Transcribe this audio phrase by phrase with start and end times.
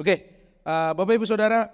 [0.00, 0.16] Oke,
[0.64, 1.68] uh, Bapak Ibu Saudara,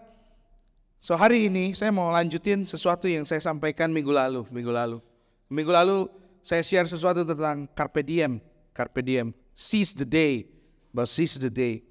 [0.98, 4.99] so hari ini saya mau lanjutin sesuatu yang saya sampaikan minggu lalu, minggu lalu.
[5.46, 6.11] Minggu lalu
[6.43, 8.43] saya share sesuatu tentang carpe diem,
[8.75, 10.43] carpe diem, seize the day,
[10.91, 11.87] but seize the day.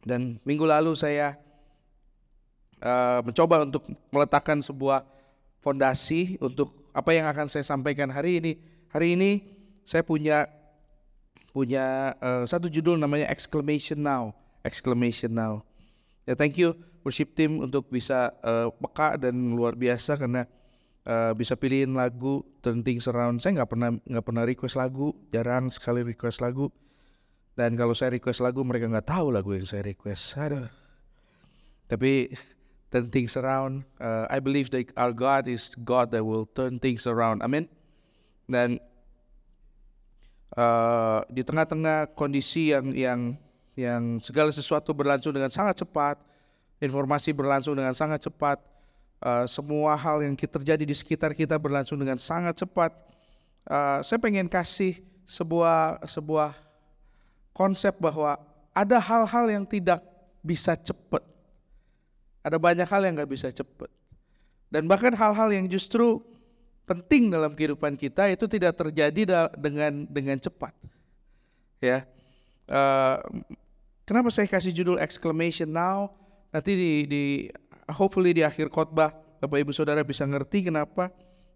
[0.00, 1.36] Dan minggu lalu saya
[2.80, 5.04] uh, mencoba untuk meletakkan sebuah
[5.60, 8.52] fondasi untuk apa yang akan saya sampaikan hari ini.
[8.96, 9.44] Hari ini
[9.84, 10.48] saya punya
[11.52, 14.32] punya uh, satu judul namanya exclamation now
[14.64, 15.62] exclamation now.
[16.24, 16.72] Ya thank you
[17.04, 20.48] worship team untuk bisa uh, peka dan luar biasa karena
[21.04, 23.44] uh, bisa pilihin lagu Turn Things Around.
[23.44, 26.72] Saya nggak pernah nggak pernah request lagu, jarang sekali request lagu.
[27.54, 30.34] Dan kalau saya request lagu mereka nggak tahu lagu yang saya request.
[30.40, 30.66] Aduh.
[31.86, 32.32] Tapi
[32.90, 33.86] turn things around.
[34.00, 37.46] Uh, I believe that our God is God that will turn things around.
[37.46, 37.70] Amin.
[38.50, 38.82] Dan
[40.58, 43.20] uh, di tengah-tengah kondisi yang yang
[43.74, 46.18] yang segala sesuatu berlangsung dengan sangat cepat,
[46.78, 48.62] informasi berlangsung dengan sangat cepat,
[49.22, 52.94] uh, semua hal yang terjadi di sekitar kita berlangsung dengan sangat cepat.
[53.66, 56.52] Uh, saya pengen kasih sebuah sebuah
[57.56, 58.36] konsep bahwa
[58.76, 60.02] ada hal-hal yang tidak
[60.44, 61.22] bisa cepat.
[62.44, 63.88] Ada banyak hal yang nggak bisa cepat.
[64.68, 66.20] Dan bahkan hal-hal yang justru
[66.84, 70.76] penting dalam kehidupan kita itu tidak terjadi dengan dengan cepat.
[71.80, 72.04] Ya,
[72.68, 73.20] uh,
[74.04, 76.12] Kenapa saya kasih judul exclamation now?
[76.52, 77.22] Nanti di, di
[77.88, 81.08] hopefully di akhir khotbah Bapak Ibu Saudara bisa ngerti kenapa.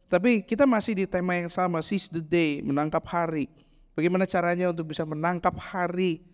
[0.09, 3.53] Tapi kita masih di tema yang sama, seize the day, menangkap hari.
[3.93, 6.25] Bagaimana caranya untuk bisa menangkap hari?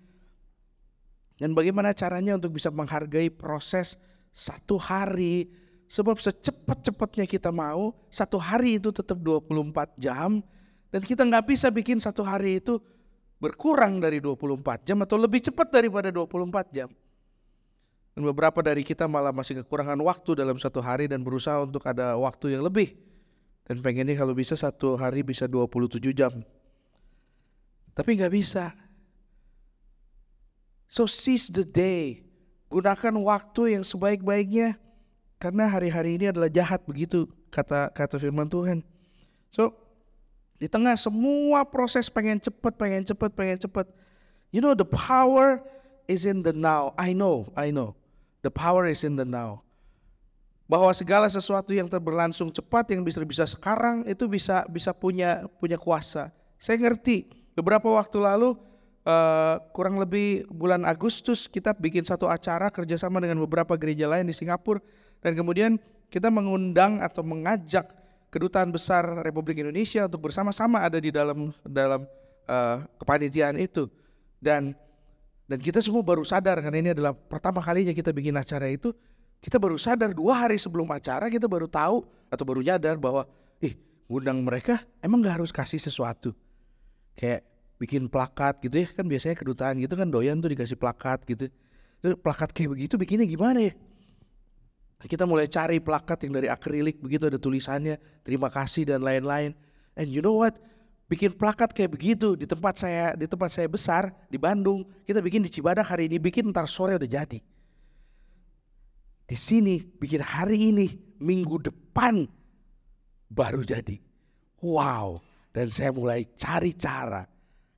[1.35, 3.99] Dan bagaimana caranya untuk bisa menghargai proses
[4.31, 5.51] satu hari?
[5.91, 10.39] Sebab secepat-cepatnya kita mau, satu hari itu tetap 24 jam.
[10.95, 12.79] Dan kita nggak bisa bikin satu hari itu
[13.45, 16.89] berkurang dari 24 jam atau lebih cepat daripada 24 jam.
[18.17, 22.17] Dan beberapa dari kita malah masih kekurangan waktu dalam satu hari dan berusaha untuk ada
[22.17, 22.97] waktu yang lebih.
[23.69, 26.33] Dan pengennya kalau bisa satu hari bisa 27 jam.
[27.93, 28.73] Tapi nggak bisa.
[30.89, 32.25] So seize the day.
[32.71, 34.81] Gunakan waktu yang sebaik-baiknya.
[35.43, 38.81] Karena hari-hari ini adalah jahat begitu kata kata firman Tuhan.
[39.51, 39.84] So
[40.65, 43.85] di tengah semua proses pengen cepet, pengen cepet, pengen cepet.
[44.49, 45.61] You know the power
[46.09, 46.97] is in the now.
[46.97, 47.93] I know, I know.
[48.41, 49.61] The power is in the now.
[50.65, 55.77] Bahwa segala sesuatu yang terberlangsung cepat yang bisa bisa sekarang itu bisa bisa punya punya
[55.77, 56.33] kuasa.
[56.57, 57.29] Saya ngerti.
[57.53, 58.57] Beberapa waktu lalu
[59.05, 64.33] uh, kurang lebih bulan Agustus kita bikin satu acara kerjasama dengan beberapa gereja lain di
[64.33, 64.81] Singapura
[65.21, 65.77] dan kemudian
[66.09, 68.04] kita mengundang atau mengajak
[68.35, 72.03] kedutaan besar Republik Indonesia untuk bersama-sama ada di dalam dalam
[72.51, 73.87] uh, kepanitiaan itu.
[74.43, 74.75] Dan
[75.47, 78.91] dan kita semua baru sadar karena ini adalah pertama kalinya kita bikin acara itu
[79.39, 82.03] kita baru sadar dua hari sebelum acara kita baru tahu
[82.33, 83.29] atau baru nyadar bahwa
[83.63, 83.79] ih
[84.11, 86.35] undang mereka emang nggak harus kasih sesuatu.
[87.15, 87.47] Kayak
[87.79, 91.47] bikin plakat gitu ya kan biasanya kedutaan gitu kan doyan tuh dikasih plakat gitu.
[92.03, 93.73] Plakat kayak begitu bikinnya gimana ya
[95.11, 99.53] kita mulai cari plakat yang dari akrilik begitu ada tulisannya terima kasih dan lain-lain.
[100.01, 100.57] And you know what?
[101.05, 105.45] Bikin plakat kayak begitu di tempat saya di tempat saya besar di Bandung kita bikin
[105.45, 107.37] di Cibadak hari ini bikin ntar sore udah jadi.
[109.25, 110.89] Di sini bikin hari ini
[111.21, 112.25] minggu depan
[113.29, 114.01] baru jadi.
[114.65, 115.21] Wow.
[115.53, 117.29] Dan saya mulai cari cara.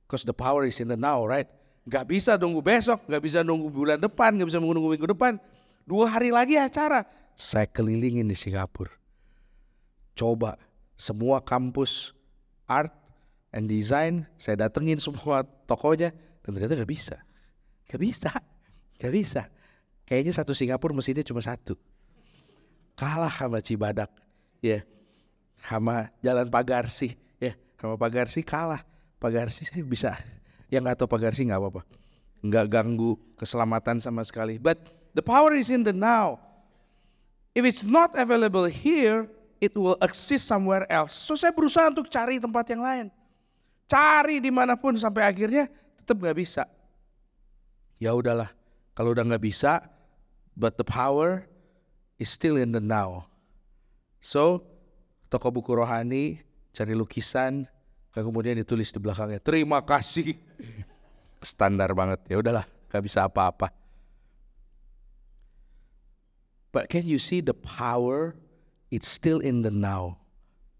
[0.07, 1.51] Cause the power is in the now, right?
[1.83, 5.35] Gak bisa nunggu besok, gak bisa nunggu bulan depan, gak bisa nunggu minggu depan
[5.87, 8.91] Dua hari lagi acara, saya kelilingin di Singapura.
[10.19, 10.59] Coba
[10.99, 12.11] semua kampus
[12.67, 12.91] art
[13.55, 16.11] and design, saya datengin semua tokonya,
[16.43, 17.15] dan ternyata gak bisa.
[17.87, 18.35] Gak bisa,
[18.99, 19.47] gak bisa.
[20.03, 21.79] Kayaknya satu Singapura mesinnya cuma satu.
[22.99, 24.11] Kalah sama Cibadak,
[24.59, 24.81] ya.
[24.81, 24.81] Yeah.
[25.63, 27.53] Sama Jalan Pagarsi, ya.
[27.53, 27.55] Yeah.
[27.79, 28.83] Sama Pagarsi kalah.
[29.23, 30.19] Pagarsi saya bisa.
[30.67, 31.81] Yang nggak tahu Pagarsi nggak apa-apa.
[32.43, 34.59] Nggak ganggu keselamatan sama sekali.
[34.59, 36.41] But The power is in the now.
[37.57, 39.25] If it's not available here,
[39.57, 41.13] it will exist somewhere else.
[41.13, 43.07] So saya berusaha untuk cari tempat yang lain.
[43.87, 46.63] Cari di mana pun sampai akhirnya tetap nggak bisa.
[47.97, 48.53] Ya udahlah,
[48.93, 49.81] kalau udah nggak bisa,
[50.53, 51.49] but the power
[52.21, 53.25] is still in the now.
[54.21, 54.61] So
[55.33, 56.45] toko buku rohani
[56.75, 57.65] cari lukisan,
[58.13, 60.37] kemudian ditulis di belakangnya terima kasih.
[61.41, 63.73] Standar banget ya udahlah, nggak bisa apa-apa.
[66.77, 68.37] But can you see the power?
[68.93, 70.21] It's still in the now.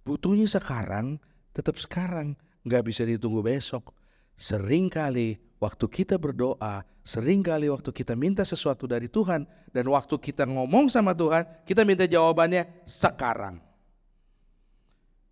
[0.06, 1.18] Butuhnya sekarang,
[1.58, 2.38] tetap sekarang.
[2.62, 3.98] Nggak bisa ditunggu besok.
[4.38, 10.46] Seringkali waktu kita berdoa, sering kali waktu kita minta sesuatu dari Tuhan, dan waktu kita
[10.46, 13.58] ngomong sama Tuhan, kita minta jawabannya sekarang.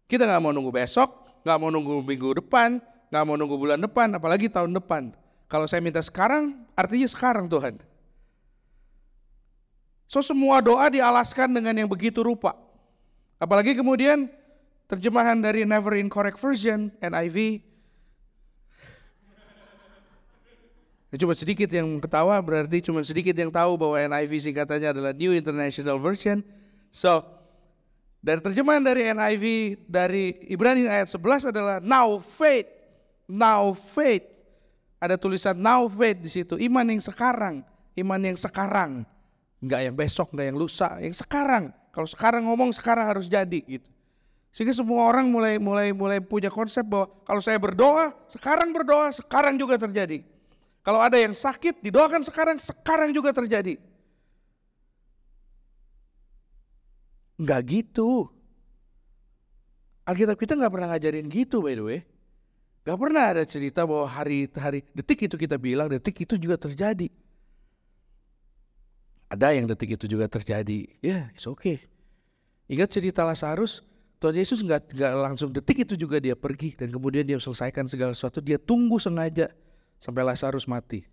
[0.09, 2.81] Kita nggak mau nunggu besok, nggak mau nunggu minggu depan,
[3.13, 5.13] nggak mau nunggu bulan depan, apalagi tahun depan.
[5.45, 7.77] Kalau saya minta sekarang, artinya sekarang Tuhan.
[10.05, 12.53] So semua doa dialaskan dengan yang begitu rupa.
[13.41, 14.29] Apalagi kemudian
[14.85, 17.65] terjemahan dari Never Incorrect Version, NIV.
[21.13, 25.31] Ya, cuma sedikit yang ketawa berarti cuma sedikit yang tahu bahwa NIV singkatannya adalah New
[25.31, 26.43] International Version.
[26.91, 27.23] So,
[28.19, 29.45] dari terjemahan dari NIV
[29.85, 32.67] dari Ibrani ayat 11 adalah now faith,
[33.29, 34.25] now faith.
[34.97, 37.61] Ada tulisan now faith di situ, iman yang sekarang,
[37.95, 39.05] iman yang sekarang.
[39.63, 41.71] Enggak yang besok, enggak yang lusa, yang sekarang.
[41.95, 43.87] Kalau sekarang ngomong sekarang harus jadi gitu.
[44.51, 49.59] Sehingga semua orang mulai mulai mulai punya konsep bahwa kalau saya berdoa, sekarang berdoa, sekarang
[49.59, 50.23] juga terjadi.
[50.85, 53.75] Kalau ada yang sakit, didoakan sekarang, sekarang juga terjadi.
[57.35, 58.31] Enggak gitu.
[60.05, 61.99] Alkitab kita nggak pernah ngajarin gitu by the way.
[62.85, 67.09] Gak pernah ada cerita bahwa hari hari detik itu kita bilang detik itu juga terjadi.
[69.25, 70.85] Ada yang detik itu juga terjadi.
[71.01, 71.81] Ya, yeah, it's okay.
[72.69, 73.81] Ingat cerita Lazarus,
[74.21, 78.41] Tuhan Yesus nggak langsung detik itu juga dia pergi dan kemudian dia selesaikan segala sesuatu.
[78.41, 79.51] Dia tunggu sengaja
[80.01, 81.05] sampai Lazarus mati.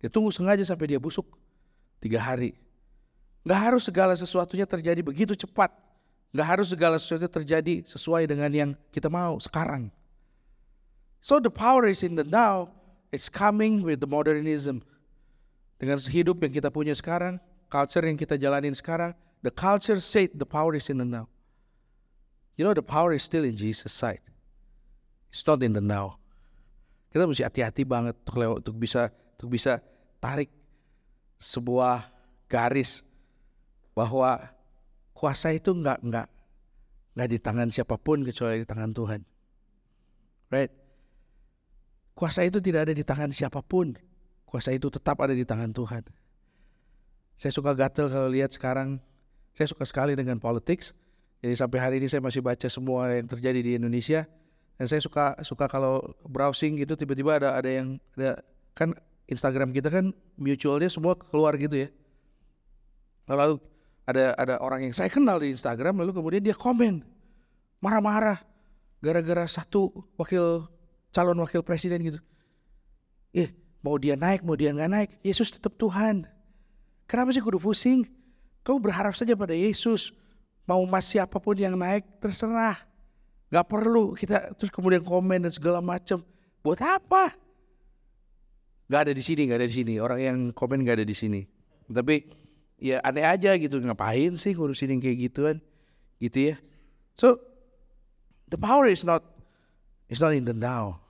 [0.00, 1.24] Dia tunggu sengaja sampai dia busuk
[2.00, 2.56] tiga hari.
[3.44, 5.72] Nggak harus segala sesuatunya terjadi begitu cepat.
[6.36, 9.88] Nggak harus segala sesuatu terjadi sesuai dengan yang kita mau sekarang.
[11.20, 12.72] So the power is in the now.
[13.08, 14.84] It's coming with the modernism.
[15.80, 17.40] Dengan hidup yang kita punya sekarang,
[17.70, 19.14] culture yang kita jalanin sekarang,
[19.46, 21.30] the culture said the power is in the now.
[22.58, 24.20] You know the power is still in Jesus' side.
[25.30, 26.18] It's not in the now.
[27.14, 29.08] Kita mesti hati-hati banget untuk, lewat, untuk bisa
[29.38, 29.78] untuk bisa
[30.18, 30.50] tarik
[31.40, 32.04] sebuah
[32.50, 33.06] garis
[33.96, 34.36] bahwa
[35.16, 36.26] kuasa itu nggak nggak
[37.16, 39.20] nggak di tangan siapa pun kecuali di tangan Tuhan.
[40.50, 40.72] Right?
[42.12, 43.96] Kuasa itu tidak ada di tangan siapa pun.
[44.44, 46.04] Kuasa itu tetap ada di tangan Tuhan.
[47.40, 49.00] Saya suka gatel kalau lihat sekarang.
[49.56, 50.92] Saya suka sekali dengan politics
[51.40, 54.28] jadi sampai hari ini saya masih baca semua yang terjadi di Indonesia
[54.76, 58.44] dan saya suka suka kalau browsing gitu tiba-tiba ada ada yang ada
[58.76, 58.92] kan
[59.24, 61.88] Instagram kita kan mutualnya semua keluar gitu ya.
[63.24, 63.56] Lalu
[64.04, 67.00] ada ada orang yang saya kenal di Instagram lalu kemudian dia komen
[67.80, 68.44] marah-marah
[69.00, 69.88] gara-gara satu
[70.20, 70.68] wakil
[71.16, 72.20] calon wakil presiden gitu.
[73.32, 73.48] Eh
[73.80, 76.28] mau dia naik mau dia nggak naik Yesus tetap Tuhan.
[77.10, 78.06] Kenapa sih kudu pusing?
[78.62, 80.14] Kau berharap saja pada Yesus
[80.62, 82.78] mau mas siapa pun yang naik terserah.
[83.50, 86.22] Gak perlu kita terus kemudian komen dan segala macam.
[86.62, 87.34] Buat apa?
[88.86, 89.98] Gak ada di sini, gak ada di sini.
[89.98, 91.42] Orang yang komen gak ada di sini.
[91.90, 92.30] Tapi
[92.78, 93.82] ya aneh aja gitu.
[93.82, 95.56] Ngapain sih ngurusin yang kayak gituan?
[96.22, 96.62] Gitu ya.
[97.18, 97.42] So
[98.46, 99.26] the power is not
[100.06, 101.02] it's not in the now.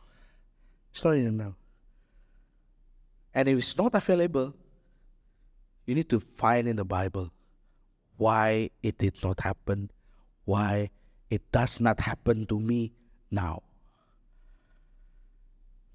[0.97, 1.53] It's not in the now.
[3.37, 4.57] And if it's not available,
[5.91, 7.35] you need to find in the Bible
[8.15, 9.91] why it did not happen,
[10.47, 10.95] why
[11.35, 12.95] it does not happen to me
[13.27, 13.67] now.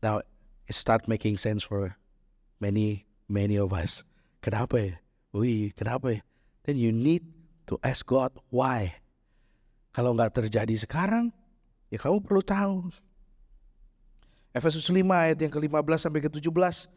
[0.03, 0.19] Now,
[0.67, 1.95] it start making sense for
[2.59, 4.03] many, many of us.
[4.43, 4.99] Kenapa ya?
[5.31, 6.21] Wih, kenapa ya?
[6.67, 7.23] Then you need
[7.71, 8.99] to ask God why.
[9.95, 11.31] Kalau nggak terjadi sekarang,
[11.87, 12.91] ya kamu perlu tahu.
[14.51, 16.91] Efesus 5 ayat yang ke-15 sampai ke-17.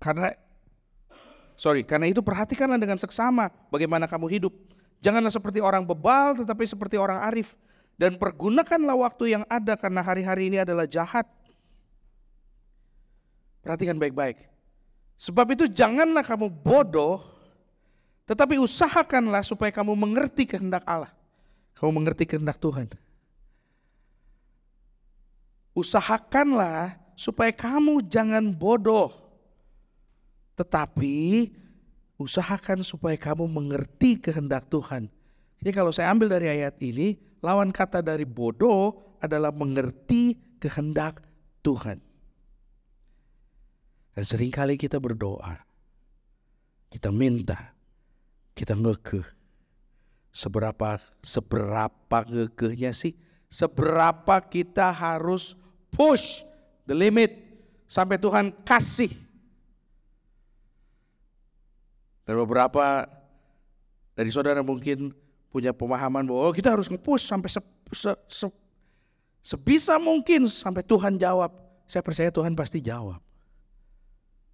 [0.00, 0.32] Karena
[1.58, 4.54] sorry, karena itu perhatikanlah dengan seksama bagaimana kamu hidup.
[5.02, 7.58] Janganlah seperti orang bebal tetapi seperti orang arif.
[7.98, 11.26] Dan pergunakanlah waktu yang ada karena hari-hari ini adalah jahat.
[13.58, 14.46] Perhatikan baik-baik.
[15.18, 17.18] Sebab itu janganlah kamu bodoh,
[18.30, 21.10] tetapi usahakanlah supaya kamu mengerti kehendak Allah.
[21.74, 22.86] Kamu mengerti kehendak Tuhan.
[25.74, 29.10] Usahakanlah supaya kamu jangan bodoh,
[30.58, 31.46] tetapi
[32.18, 35.06] usahakan supaya kamu mengerti kehendak Tuhan.
[35.62, 41.22] Jadi kalau saya ambil dari ayat ini, lawan kata dari bodoh adalah mengerti kehendak
[41.62, 42.02] Tuhan.
[44.18, 45.62] Dan sering kali kita berdoa,
[46.90, 47.70] kita minta,
[48.58, 49.38] kita ngekeh.
[50.34, 53.14] Seberapa seberapa ngekehnya sih?
[53.46, 55.54] Seberapa kita harus
[55.94, 56.42] push
[56.84, 57.32] the limit
[57.88, 59.27] sampai Tuhan kasih
[62.28, 63.08] dan beberapa
[64.12, 65.16] dari saudara mungkin
[65.48, 67.56] punya pemahaman bahwa oh, kita harus ngepush sampai se,
[67.96, 68.46] se, se,
[69.40, 71.48] sebisa mungkin sampai Tuhan jawab.
[71.88, 73.16] Saya percaya Tuhan pasti jawab.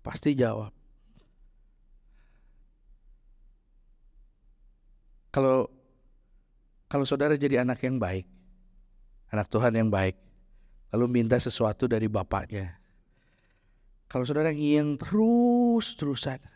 [0.07, 0.71] Pasti jawab.
[5.35, 5.67] Kalau
[6.87, 8.23] kalau saudara jadi anak yang baik,
[9.35, 10.15] anak Tuhan yang baik,
[10.95, 12.79] lalu minta sesuatu dari bapaknya.
[14.07, 16.54] Kalau saudara ngiyang terus-terusan,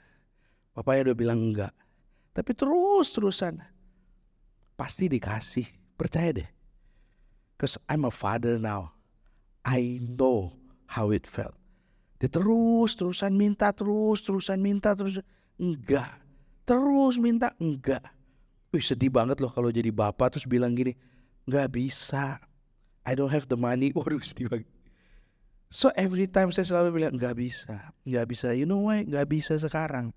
[0.78, 1.74] bapaknya udah bilang enggak.
[2.30, 3.58] Tapi terus-terusan,
[4.78, 5.66] pasti dikasih.
[5.98, 6.48] Percaya deh.
[7.58, 8.94] Because I'm a father now.
[9.66, 10.54] I know
[10.86, 11.58] how it felt.
[12.22, 15.18] Dia terus-terusan minta, terus-terusan minta, terus
[15.58, 16.14] enggak.
[16.62, 18.06] Terus minta, enggak.
[18.70, 20.94] Wih sedih banget loh kalau jadi bapak terus bilang gini,
[21.50, 22.38] nggak bisa,
[23.02, 23.90] I don't have the money.
[23.98, 24.70] Waduh sedih banget.
[25.74, 28.54] So every time saya selalu bilang nggak bisa, nggak bisa.
[28.54, 29.02] You know why?
[29.02, 30.14] Nggak bisa sekarang,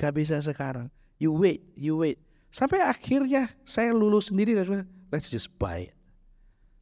[0.00, 0.88] nggak bisa sekarang.
[1.20, 2.16] You wait, you wait.
[2.48, 5.96] Sampai akhirnya saya lulus sendiri dan let's just buy it.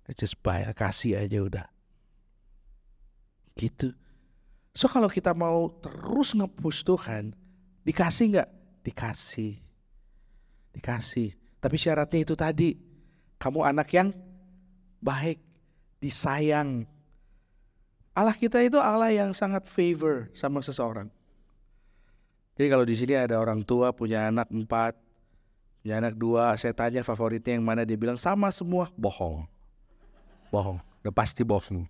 [0.07, 0.71] Let's just buy it.
[0.79, 1.67] Kasih aja udah.
[3.59, 3.91] Gitu.
[4.79, 7.35] So kalau kita mau terus ngepush Tuhan,
[7.83, 8.49] dikasih nggak?
[8.87, 9.69] Dikasih
[10.79, 11.35] dikasih.
[11.59, 12.79] Tapi syaratnya itu tadi,
[13.43, 14.15] kamu anak yang
[15.03, 15.43] baik,
[15.99, 16.87] disayang.
[18.15, 21.11] Allah kita itu Allah yang sangat favor sama seseorang.
[22.59, 24.99] Jadi kalau di sini ada orang tua punya anak empat,
[25.79, 29.47] punya anak dua, saya tanya favoritnya yang mana, dia bilang sama semua, bohong.
[30.50, 31.87] Bohong, udah pasti bohong.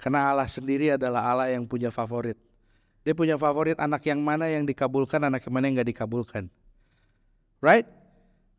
[0.00, 2.40] Karena Allah sendiri adalah Allah yang punya favorit.
[3.04, 6.48] Dia punya favorit anak yang mana yang dikabulkan, anak yang mana yang gak dikabulkan.
[7.60, 7.84] Right?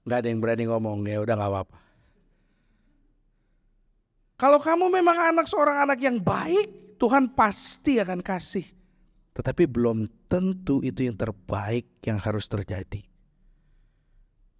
[0.05, 1.77] Gak ada yang berani ngomong, ya udah gak apa-apa.
[4.37, 8.69] Kalau kamu memang anak seorang anak yang baik, Tuhan pasti akan kasih.
[9.35, 13.03] Tetapi belum tentu itu yang terbaik yang harus terjadi.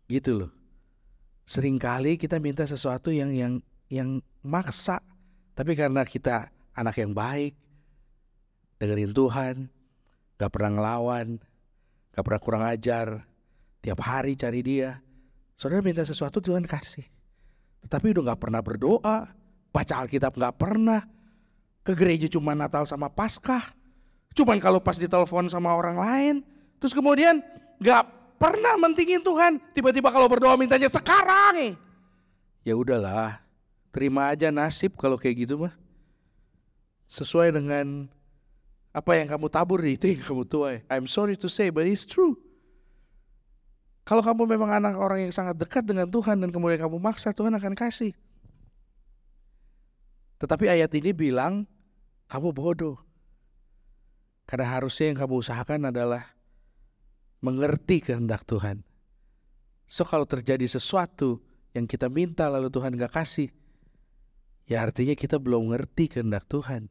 [0.06, 0.52] Gitu loh.
[1.48, 3.54] Seringkali kita minta sesuatu yang yang
[3.88, 5.00] yang maksa,
[5.56, 7.56] tapi karena kita anak yang baik,
[8.82, 9.56] dengerin Tuhan,
[10.36, 11.38] gak pernah ngelawan,
[12.12, 13.24] gak pernah kurang ajar,
[13.86, 14.98] Tiap hari cari dia.
[15.54, 17.06] Saudara minta sesuatu Tuhan kasih.
[17.86, 19.30] Tetapi udah gak pernah berdoa.
[19.70, 21.06] Baca Alkitab gak pernah.
[21.86, 23.62] Ke gereja cuma Natal sama Paskah.
[24.36, 26.36] Cuman kalau pas ditelepon sama orang lain.
[26.84, 27.40] Terus kemudian
[27.80, 28.04] gak
[28.36, 29.64] pernah mentingin Tuhan.
[29.72, 31.80] Tiba-tiba kalau berdoa mintanya sekarang.
[32.68, 33.40] Ya udahlah.
[33.96, 35.74] Terima aja nasib kalau kayak gitu mah.
[37.08, 38.12] Sesuai dengan
[38.92, 40.76] apa yang kamu tabur itu yang kamu tuai.
[40.92, 42.36] I'm sorry to say but it's true.
[44.06, 47.56] Kalau kamu memang anak orang yang sangat dekat dengan Tuhan dan kemudian kamu maksa, Tuhan
[47.58, 48.14] akan kasih.
[50.38, 51.66] Tetapi ayat ini bilang,
[52.30, 53.05] kamu bodoh.
[54.46, 56.38] Karena harusnya yang kamu usahakan adalah
[57.42, 58.86] mengerti kehendak Tuhan.
[59.86, 61.42] So kalau terjadi sesuatu
[61.74, 63.50] yang kita minta lalu Tuhan gak kasih,
[64.66, 66.90] ya artinya kita belum ngerti kehendak Tuhan.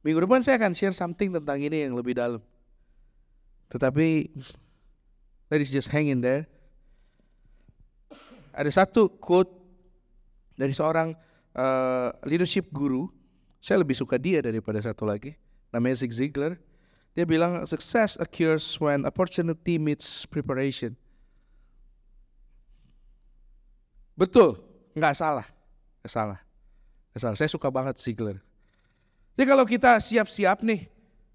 [0.00, 2.40] Minggu depan saya akan share something tentang ini yang lebih dalam.
[3.68, 4.32] Tetapi
[5.52, 6.48] let's just hang in there.
[8.50, 9.52] Ada satu quote
[10.58, 11.14] dari seorang
[11.54, 13.06] uh, leadership guru.
[13.60, 15.36] Saya lebih suka dia daripada satu lagi.
[15.68, 16.56] Namanya Zig Ziglar.
[17.12, 20.96] Dia bilang success occurs when opportunity meets preparation.
[24.16, 24.60] Betul,
[24.92, 25.46] nggak salah,
[26.04, 26.40] nggak salah,
[27.12, 27.36] nggak salah.
[27.36, 28.38] Saya suka banget Ziglar.
[29.34, 30.86] Jadi kalau kita siap-siap nih,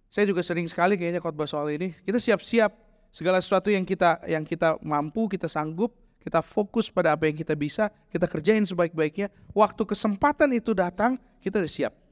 [0.07, 1.91] saya juga sering sekali kayaknya khotbah soal ini.
[2.05, 2.71] Kita siap-siap
[3.11, 5.91] segala sesuatu yang kita yang kita mampu, kita sanggup,
[6.23, 9.33] kita fokus pada apa yang kita bisa, kita kerjain sebaik-baiknya.
[9.51, 12.04] Waktu kesempatan itu datang, kita udah siap.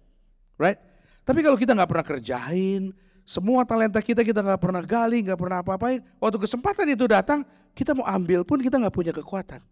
[0.57, 0.77] Right?
[1.23, 2.91] Tapi kalau kita nggak pernah kerjain,
[3.23, 6.03] semua talenta kita kita nggak pernah gali, nggak pernah apa-apain.
[6.19, 9.63] Waktu kesempatan itu datang, kita mau ambil pun kita nggak punya kekuatan.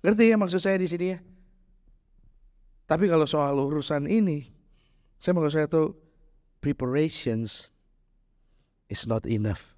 [0.00, 1.18] Ngerti ya maksud saya di sini ya?
[2.88, 4.48] Tapi kalau soal urusan ini,
[5.20, 5.92] saya mau saya tuh
[6.64, 7.68] preparations
[8.88, 9.76] is not enough.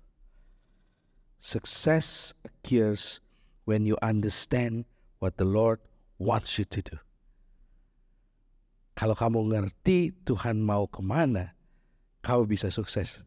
[1.43, 3.19] Success occurs
[3.65, 4.87] when you understand
[5.19, 5.83] what the Lord
[6.21, 6.97] wants you to do.
[9.01, 11.57] Kalau kamu ngerti Tuhan mau ke mana,
[12.21, 13.25] kamu bisa sukses.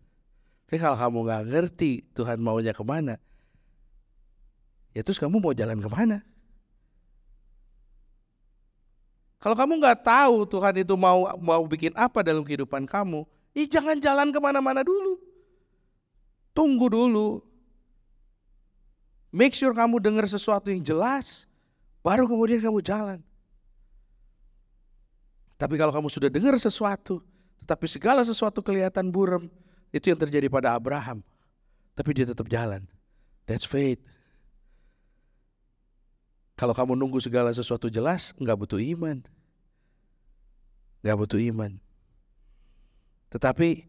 [0.69, 3.17] Tapi kalau kamu nggak ngerti Tuhan maunya ke mana,
[4.93, 6.21] ya terus kamu mau jalan ke mana?
[9.41, 13.25] Kalau kamu nggak tahu Tuhan itu mau mau bikin apa dalam kehidupan kamu,
[13.57, 15.17] Ih, jangan jalan ke mana-mana dulu.
[16.53, 17.41] Tunggu dulu.
[19.33, 21.49] Make sure kamu dengar sesuatu yang jelas,
[22.05, 23.25] baru kemudian kamu jalan.
[25.63, 27.23] Tapi kalau kamu sudah dengar sesuatu,
[27.63, 29.47] tetapi segala sesuatu kelihatan buram,
[29.95, 31.23] itu yang terjadi pada Abraham.
[31.95, 32.83] Tapi dia tetap jalan.
[33.47, 34.03] That's faith.
[36.59, 39.23] Kalau kamu nunggu segala sesuatu jelas, nggak butuh iman.
[40.99, 41.79] Nggak butuh iman.
[43.31, 43.87] Tetapi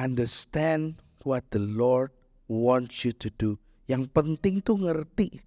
[0.00, 0.96] understand
[1.28, 2.08] what the Lord
[2.48, 3.60] wants you to do.
[3.84, 5.44] Yang penting tuh ngerti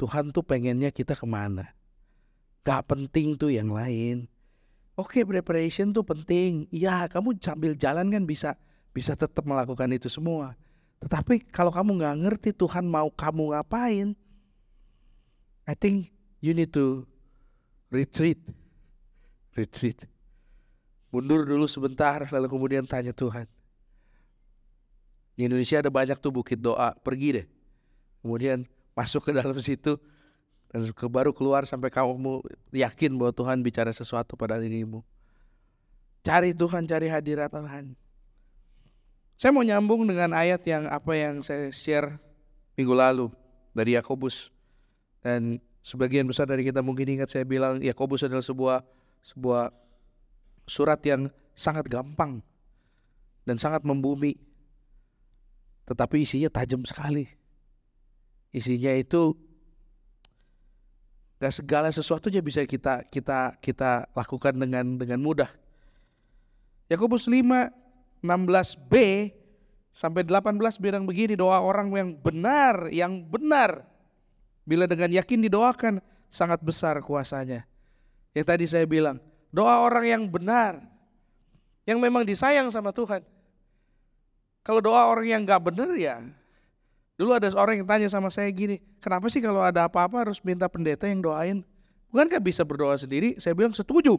[0.00, 1.76] Tuhan tuh pengennya kita ke mana.
[2.64, 4.28] Gak penting tuh yang lain.
[5.00, 6.68] Oke, okay, preparation tuh penting.
[6.68, 8.60] Iya, kamu sambil jalan kan bisa
[8.92, 10.52] bisa tetap melakukan itu semua.
[11.00, 14.12] Tetapi kalau kamu nggak ngerti Tuhan mau kamu ngapain,
[15.64, 16.12] I think
[16.44, 17.08] you need to
[17.88, 18.44] retreat.
[19.56, 20.04] Retreat.
[21.08, 23.48] Mundur dulu sebentar, lalu kemudian tanya Tuhan.
[25.34, 27.46] Di Indonesia ada banyak tuh bukit doa, pergi deh.
[28.20, 29.96] Kemudian masuk ke dalam situ,
[30.70, 35.02] dan baru keluar sampai kamu yakin bahwa Tuhan bicara sesuatu pada dirimu.
[36.22, 37.98] Cari Tuhan, cari hadirat Tuhan.
[39.34, 42.22] Saya mau nyambung dengan ayat yang apa yang saya share
[42.78, 43.26] minggu lalu
[43.74, 44.54] dari Yakobus.
[45.24, 48.84] Dan sebagian besar dari kita mungkin ingat saya bilang Yakobus adalah sebuah
[49.26, 49.74] sebuah
[50.70, 52.44] surat yang sangat gampang
[53.42, 54.38] dan sangat membumi.
[55.88, 57.26] Tetapi isinya tajam sekali.
[58.54, 59.34] Isinya itu
[61.40, 65.48] Gak segala sesuatunya bisa kita kita kita lakukan dengan dengan mudah.
[66.92, 67.72] Yakobus 5
[68.20, 68.94] 16b
[69.88, 73.88] sampai 18 bilang begini doa orang yang benar, yang benar
[74.68, 77.64] bila dengan yakin didoakan sangat besar kuasanya.
[78.36, 79.18] Yang tadi saya bilang,
[79.50, 80.78] doa orang yang benar
[81.88, 83.24] yang memang disayang sama Tuhan.
[84.62, 86.20] Kalau doa orang yang gak benar ya
[87.20, 90.64] Dulu ada orang yang tanya sama saya gini, kenapa sih kalau ada apa-apa harus minta
[90.72, 91.60] pendeta yang doain?
[92.08, 93.36] Bukankah bisa berdoa sendiri?
[93.36, 94.16] Saya bilang setuju.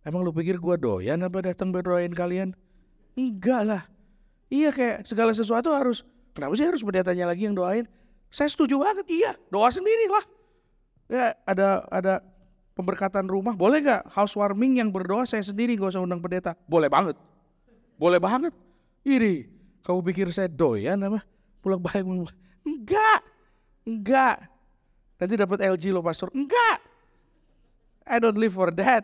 [0.00, 2.56] Emang lu pikir gua doyan apa datang berdoain kalian?
[3.20, 3.82] Enggak lah.
[4.48, 7.84] Iya kayak segala sesuatu harus, kenapa sih harus pendetanya lagi yang doain?
[8.32, 10.24] Saya setuju banget, iya doa sendiri lah.
[11.12, 12.14] Ya ada ada
[12.72, 16.56] pemberkatan rumah, boleh nggak housewarming yang berdoa saya sendiri gak usah undang pendeta?
[16.64, 17.20] Boleh banget,
[18.00, 18.56] boleh banget.
[19.04, 19.52] Iri,
[19.84, 21.35] kamu pikir saya doyan apa?
[21.66, 22.06] Pulang balik
[22.62, 23.20] enggak
[23.82, 24.38] enggak.
[25.18, 26.30] Nanti dapat LG lo pastor.
[26.30, 26.78] Enggak.
[28.06, 29.02] I don't live for that.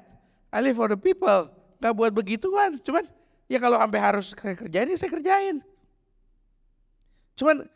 [0.55, 1.51] I live for the people.
[1.83, 2.79] Nggak buat begituan.
[2.79, 3.03] Cuman
[3.51, 5.59] ya kalau sampai harus kerjain ya saya kerjain.
[7.35, 7.66] Cuman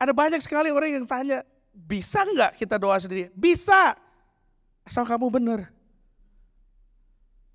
[0.00, 1.44] ada banyak sekali orang yang tanya
[1.76, 3.28] bisa nggak kita doa sendiri?
[3.36, 3.92] Bisa.
[4.86, 5.68] Asal kamu benar.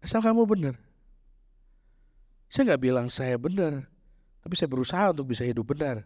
[0.04, 0.76] Asal kamu benar.
[2.52, 3.90] Saya nggak bilang saya benar
[4.42, 6.02] tapi saya berusaha untuk bisa hidup benar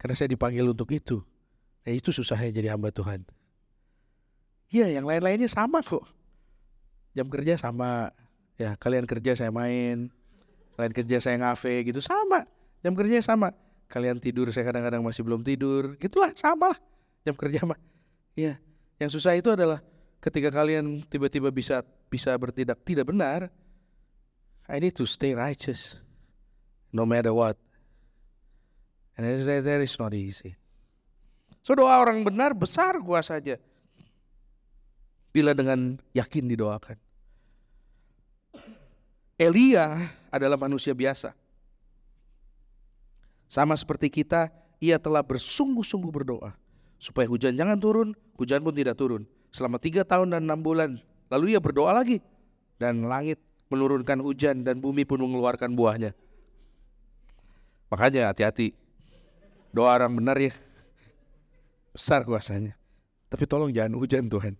[0.00, 1.20] karena saya dipanggil untuk itu.
[1.84, 3.28] Nah itu susahnya jadi hamba Tuhan.
[4.72, 6.08] Iya yang lain-lainnya sama kok.
[7.12, 8.08] Jam kerja sama.
[8.56, 10.08] Ya kalian kerja saya main.
[10.80, 12.48] Kalian kerja saya ngafe gitu sama.
[12.80, 13.52] Jam kerja sama.
[13.92, 16.00] Kalian tidur saya kadang-kadang masih belum tidur.
[16.00, 16.78] Gitulah sama lah.
[17.28, 17.76] Jam kerja mah.
[18.32, 18.56] Iya.
[18.96, 19.84] Yang susah itu adalah
[20.24, 23.52] ketika kalian tiba-tiba bisa bisa bertindak tidak benar.
[24.64, 26.00] I need to stay righteous.
[26.88, 27.60] No matter what.
[29.18, 30.56] And that, that is not easy.
[31.60, 33.60] So doa orang benar besar kuasanya.
[35.30, 36.98] Bila dengan yakin didoakan.
[39.38, 41.32] Elia adalah manusia biasa.
[43.46, 44.50] Sama seperti kita,
[44.82, 46.52] ia telah bersungguh-sungguh berdoa.
[47.00, 49.24] Supaya hujan jangan turun, hujan pun tidak turun.
[49.54, 50.98] Selama tiga tahun dan enam bulan.
[51.30, 52.18] Lalu ia berdoa lagi.
[52.76, 53.38] Dan langit
[53.70, 56.12] menurunkan hujan dan bumi pun mengeluarkan buahnya.
[57.90, 58.79] Makanya hati-hati
[59.70, 60.50] Doa orang benar ya
[61.94, 62.74] besar kuasanya.
[63.30, 64.58] Tapi tolong jangan hujan Tuhan.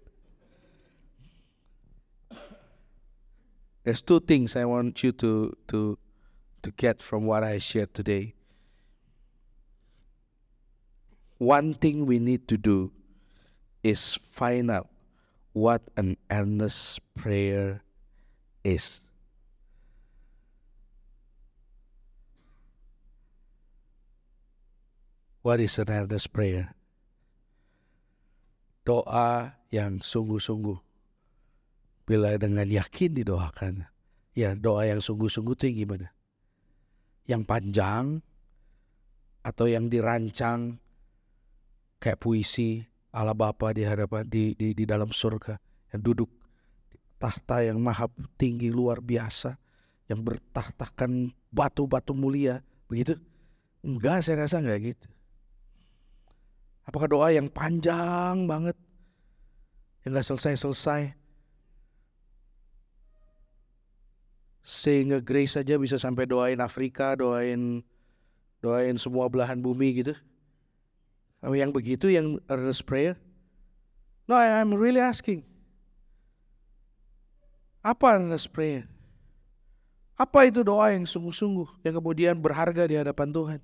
[3.82, 5.98] There's two things I want you to to
[6.62, 8.38] to get from what I shared today.
[11.40, 12.92] One thing we need to do
[13.82, 14.92] is find out
[15.56, 17.80] what an earnest prayer
[18.62, 19.00] is.
[25.40, 26.76] What is an earnest prayer?
[28.84, 30.76] Doa yang sungguh-sungguh.
[32.04, 33.88] Bila dengan yakin didoakan.
[34.36, 36.12] Ya doa yang sungguh-sungguh itu gimana?
[37.24, 38.04] Yang panjang
[39.40, 40.76] atau yang dirancang
[41.96, 42.84] kayak puisi
[43.16, 45.56] Allah Bapa di hadapan di, di di dalam surga
[45.96, 46.28] yang duduk
[47.16, 49.56] tahta yang maha tinggi luar biasa
[50.12, 52.60] yang bertahtakan batu-batu mulia
[52.92, 53.16] begitu
[53.80, 55.08] enggak saya rasa enggak gitu
[56.90, 58.74] Apakah doa yang panjang banget,
[60.02, 61.14] yang gak selesai-selesai,
[64.66, 67.86] sehingga Grace saja bisa sampai doain Afrika, doain
[68.58, 70.18] doain semua belahan bumi gitu.
[71.46, 73.14] Yang begitu yang earnest prayer?
[74.26, 75.46] No, I'm really asking.
[77.86, 78.90] Apa earnest prayer?
[80.18, 83.60] Apa itu doa yang sungguh-sungguh yang kemudian berharga di hadapan Tuhan?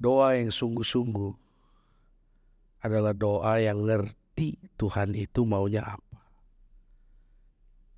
[0.00, 1.32] Doa yang sungguh-sungguh
[2.80, 6.24] adalah doa yang ngerti Tuhan itu maunya apa.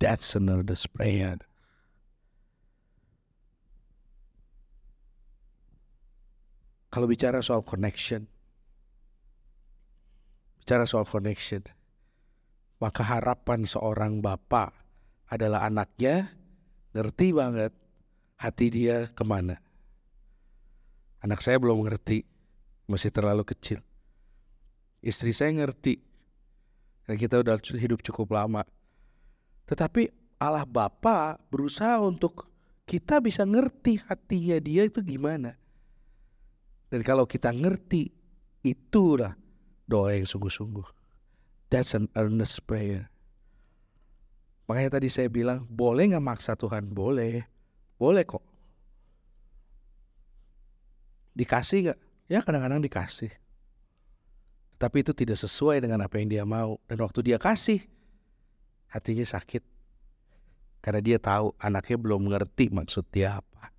[0.02, 1.38] That's another prayer.
[6.90, 8.26] Kalau bicara soal connection,
[10.58, 11.64] bicara soal connection,
[12.82, 14.74] maka harapan seorang bapak
[15.30, 16.34] adalah anaknya
[16.92, 17.72] ngerti banget
[18.36, 19.56] hati dia ke mana.
[21.22, 22.26] Anak saya belum ngerti,
[22.90, 23.78] masih terlalu kecil.
[25.06, 26.02] Istri saya ngerti,
[27.06, 28.66] dan kita udah hidup cukup lama.
[29.70, 30.10] Tetapi
[30.42, 32.50] Allah Bapa berusaha untuk
[32.82, 35.54] kita bisa ngerti hatinya dia itu gimana.
[36.90, 38.10] Dan kalau kita ngerti,
[38.66, 39.38] itulah
[39.86, 40.84] doa yang sungguh-sungguh.
[41.72, 43.08] That's an earnest prayer.
[44.68, 46.92] Makanya tadi saya bilang, boleh nggak maksa Tuhan?
[46.92, 47.48] Boleh.
[47.96, 48.44] Boleh kok.
[51.32, 51.98] Dikasih nggak?
[52.28, 53.32] Ya kadang-kadang dikasih.
[54.76, 56.80] Tapi itu tidak sesuai dengan apa yang dia mau.
[56.90, 57.80] Dan waktu dia kasih,
[58.90, 59.62] hatinya sakit.
[60.82, 63.70] Karena dia tahu anaknya belum mengerti maksud dia apa.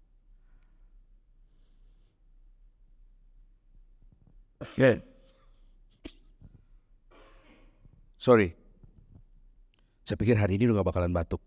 [4.80, 5.04] Yeah.
[8.16, 8.56] Sorry.
[10.08, 11.44] Saya pikir hari ini udah gak bakalan batuk.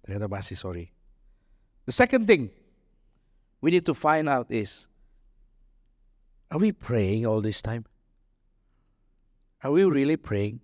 [0.00, 0.88] Ternyata masih sorry.
[1.84, 2.48] The second thing
[3.60, 4.88] we need to find out is,
[6.52, 7.88] are we praying all this time?
[9.64, 10.60] Are we really praying?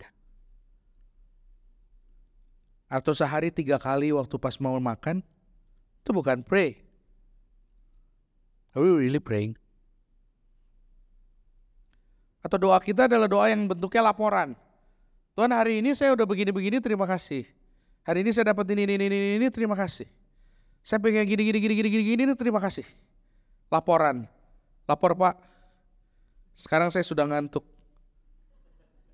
[2.93, 5.25] Atau sehari tiga kali waktu pas mau makan,
[6.05, 6.77] itu bukan pray.
[8.77, 9.57] Are we really praying?
[12.45, 14.53] Atau doa kita adalah doa yang bentuknya laporan.
[15.33, 17.49] Tuhan hari ini saya udah begini-begini terima kasih.
[18.05, 20.09] Hari ini saya dapat ini, ini, ini, ini, terima kasih.
[20.81, 22.85] Saya pengen gini, gini, gini, gini, gini, gini, terima kasih.
[23.69, 24.25] Laporan.
[24.89, 25.37] Lapor Pak.
[26.59, 27.63] Sekarang saya sudah ngantuk.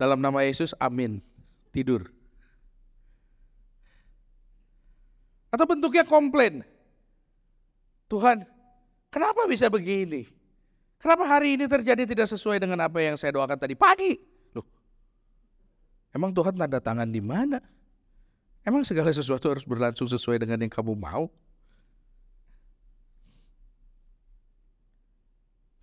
[0.00, 1.20] Dalam nama Yesus, amin.
[1.68, 2.08] Tidur.
[5.52, 6.64] Atau bentuknya komplain.
[8.08, 8.48] Tuhan,
[9.12, 10.24] kenapa bisa begini?
[10.96, 14.16] Kenapa hari ini terjadi tidak sesuai dengan apa yang saya doakan tadi pagi?
[14.56, 14.64] Loh,
[16.16, 17.60] emang Tuhan tanda tangan di mana?
[18.64, 21.28] Emang segala sesuatu harus berlangsung sesuai dengan yang kamu mau?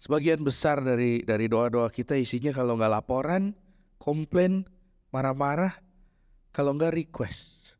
[0.02, 3.54] Sebagian besar dari dari doa-doa kita isinya kalau nggak laporan,
[4.02, 4.66] komplain,
[5.14, 5.78] marah-marah,
[6.50, 7.78] kalau nggak request.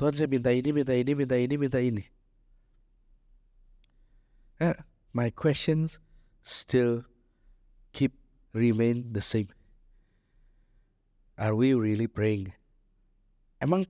[0.00, 2.00] Tuhan saya minta ini, minta ini, minta ini, minta ini.
[4.56, 4.72] Eh,
[5.12, 6.00] my questions
[6.40, 7.04] still
[7.92, 8.16] keep
[8.56, 9.52] remain the same?
[11.36, 12.56] Are we really praying?
[13.60, 13.84] Emang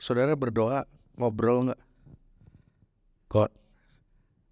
[0.00, 1.82] saudara berdoa ngobrol nggak?
[3.28, 3.52] God,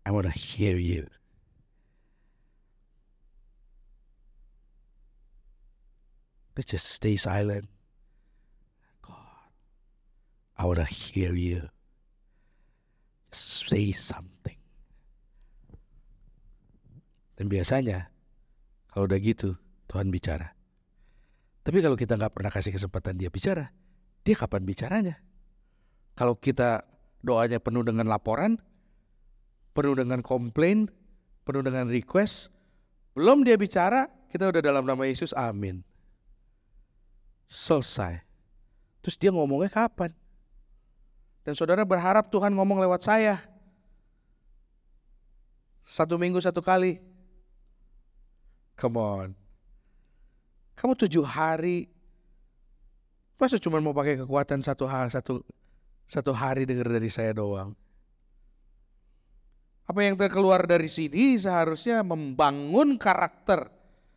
[0.04, 1.08] I want to hear you.
[6.54, 7.66] Let's just stay silent.
[9.02, 9.50] God,
[10.54, 11.66] I want to hear you.
[13.34, 14.58] Say something.
[17.34, 18.14] Dan biasanya
[18.94, 19.58] kalau udah gitu
[19.90, 20.54] Tuhan bicara.
[21.66, 23.74] Tapi kalau kita nggak pernah kasih kesempatan dia bicara,
[24.22, 25.18] dia kapan bicaranya?
[26.14, 26.86] Kalau kita
[27.24, 28.60] doanya penuh dengan laporan,
[29.74, 30.86] penuh dengan komplain,
[31.42, 32.54] penuh dengan request,
[33.18, 35.82] belum dia bicara, kita udah dalam nama Yesus, amin.
[37.48, 38.20] Selesai.
[39.04, 40.12] Terus dia ngomongnya kapan?
[41.44, 43.36] Dan saudara berharap Tuhan ngomong lewat saya.
[45.84, 46.96] Satu minggu satu kali,
[48.74, 49.28] Come on.
[50.74, 51.86] Kamu tujuh hari,
[53.38, 55.38] masa cuma mau pakai kekuatan satu hari, satu,
[56.10, 57.78] satu hari dengar dari saya doang?
[59.84, 63.70] Apa yang terkeluar dari sini seharusnya membangun karakter.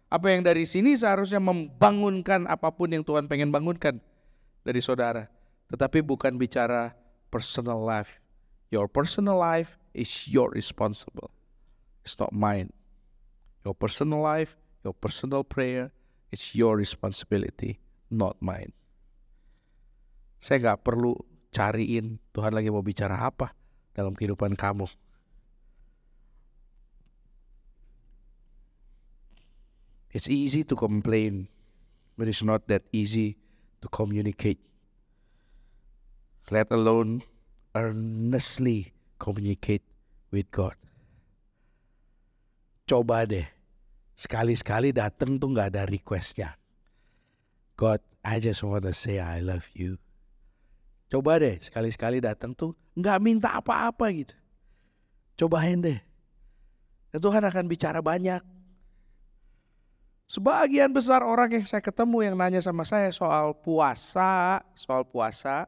[0.08, 4.00] Apa yang dari sini seharusnya membangunkan apa pun yang Tuhan pengen bangunkan
[4.64, 5.28] dari saudara.
[5.68, 6.96] Tetapi bukan bicara
[7.28, 8.24] personal life.
[8.72, 11.32] Your personal life is your responsible.
[12.08, 12.72] It's not mine.
[13.68, 14.56] Your personal life,
[14.88, 15.92] your personal prayer,
[16.32, 18.72] it's your responsibility, not mine.
[20.40, 21.20] Saya nggak perlu
[21.52, 23.52] cariin Tuhan lagi mau bicara apa
[23.92, 24.88] dalam kehidupan kamu.
[30.12, 31.52] It's easy to complain,
[32.16, 33.36] but it's not that easy
[33.84, 34.60] to communicate.
[36.48, 37.28] Let alone
[37.76, 39.84] earnestly communicate
[40.32, 40.80] with God.
[42.88, 43.44] Coba deh
[44.16, 46.56] sekali-sekali dateng tuh nggak ada requestnya.
[47.76, 50.00] God, I just want to say I love you.
[51.12, 54.34] Coba deh sekali-sekali datang tuh nggak minta apa-apa gitu.
[55.38, 56.00] Cobain deh.
[57.14, 58.42] Dan Tuhan akan bicara banyak.
[60.28, 65.64] Sebagian besar orang yang saya ketemu yang nanya sama saya soal puasa, soal puasa,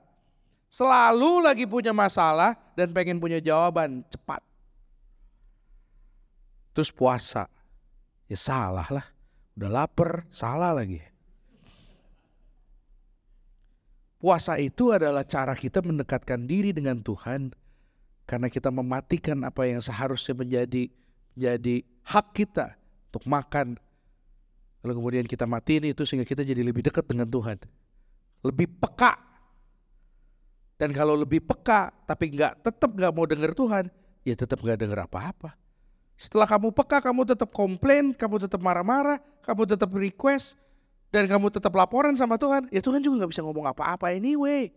[0.67, 4.43] selalu lagi punya masalah dan pengen punya jawaban cepat.
[6.75, 7.47] Terus puasa,
[8.27, 9.07] ya salah lah.
[9.55, 10.99] Udah lapar, salah lagi.
[14.19, 17.55] Puasa itu adalah cara kita mendekatkan diri dengan Tuhan
[18.27, 20.91] karena kita mematikan apa yang seharusnya menjadi
[21.39, 22.75] jadi hak kita
[23.07, 23.79] untuk makan.
[24.79, 27.59] Lalu kemudian kita matiin itu sehingga kita jadi lebih dekat dengan Tuhan.
[28.45, 29.19] Lebih peka.
[30.79, 33.91] Dan kalau lebih peka tapi nggak tetap nggak mau dengar Tuhan,
[34.23, 35.51] ya tetap nggak dengar apa-apa.
[36.15, 40.55] Setelah kamu peka, kamu tetap komplain, kamu tetap marah-marah, kamu tetap request,
[41.09, 44.71] dan kamu tetap laporan sama Tuhan, ya Tuhan juga nggak bisa ngomong apa-apa anyway.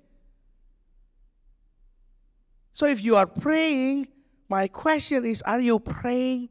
[2.72, 4.08] So if you are praying,
[4.48, 6.48] my question is, are you praying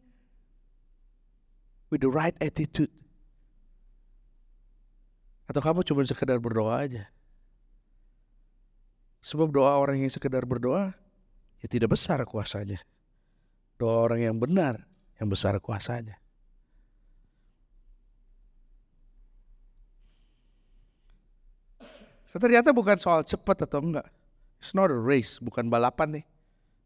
[1.89, 2.93] with the right attitude?
[5.51, 7.11] Atau kamu cuma sekedar berdoa aja?
[9.19, 10.95] Sebab doa orang yang sekedar berdoa,
[11.59, 12.79] ya tidak besar kuasanya.
[13.75, 14.87] Doa orang yang benar,
[15.19, 16.15] yang besar kuasanya.
[22.31, 24.07] So, ternyata bukan soal cepat atau enggak.
[24.55, 26.25] It's not a race, bukan balapan nih.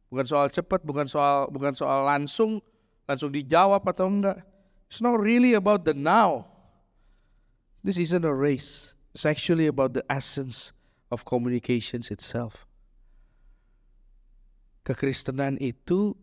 [0.10, 2.66] Bukan soal cepat, bukan soal bukan soal langsung
[3.06, 4.42] langsung dijawab atau enggak.
[4.90, 6.55] It's not really about the now.
[7.86, 8.98] This isn't a race.
[9.14, 10.74] It's actually about the essence
[11.14, 12.66] of communications itself.
[14.82, 16.18] Kekristenan itu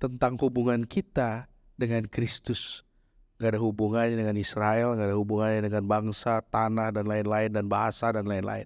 [0.00, 2.88] tentang hubungan kita dengan Kristus.
[3.36, 8.08] Gak ada hubungannya dengan Israel, gak ada hubungannya dengan bangsa, tanah, dan lain-lain, dan bahasa,
[8.08, 8.64] dan lain-lain.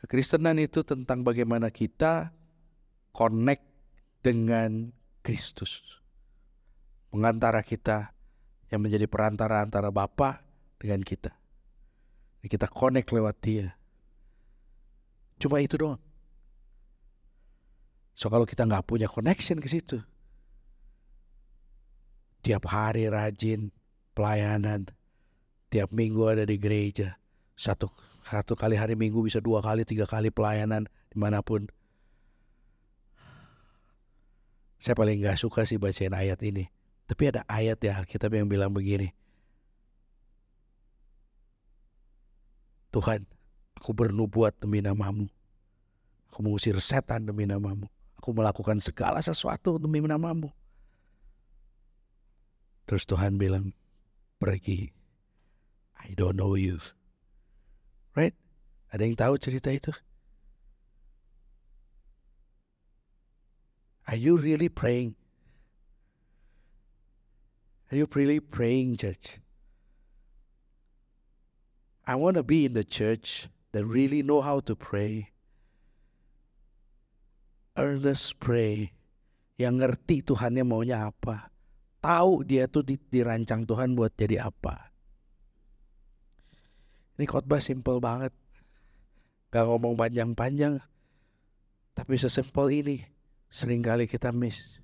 [0.00, 2.32] Kekristenan itu tentang bagaimana kita
[3.12, 3.68] connect
[4.24, 4.88] dengan
[5.20, 6.00] Kristus.
[7.12, 8.13] Mengantara kita
[8.74, 10.42] yang menjadi perantara antara Bapa
[10.82, 11.30] dengan kita.
[12.42, 13.70] Dan kita connect lewat dia.
[15.38, 16.02] Cuma itu doang.
[18.18, 20.02] So kalau kita nggak punya connection ke situ,
[22.42, 23.70] tiap hari rajin
[24.14, 24.90] pelayanan,
[25.70, 27.18] tiap minggu ada di gereja,
[27.54, 27.90] satu
[28.24, 31.66] satu kali hari minggu bisa dua kali tiga kali pelayanan di mana pun.
[34.78, 36.70] Saya paling nggak suka sih bacain ayat ini,
[37.04, 39.12] tapi ada ayat ya Alkitab yang bilang begini.
[42.94, 43.26] Tuhan,
[43.76, 45.26] aku bernubuat demi namamu.
[46.30, 47.90] Aku mengusir setan demi namamu.
[48.16, 50.48] Aku melakukan segala sesuatu demi namamu.
[52.86, 53.74] Terus Tuhan bilang,
[54.38, 54.94] pergi.
[56.00, 56.80] I don't know you.
[58.14, 58.36] Right?
[58.94, 59.92] Ada yang tahu cerita itu?
[64.06, 65.16] Are you really praying?
[67.94, 69.38] Are you really praying, church?
[72.02, 75.30] I want to be in the church that really know how to pray.
[77.78, 78.90] Earnest pray.
[79.54, 81.54] Yang ngerti Tuhannya maunya apa
[82.02, 84.90] tahu dia tuh dirancang Tuhan buat jadi apa.
[87.14, 88.34] Ini khotbah simple banget.
[89.54, 90.82] Gak ngomong panjang-panjang.
[91.94, 92.96] Tapi sesimpel ini
[93.54, 94.83] sering kali kita miss.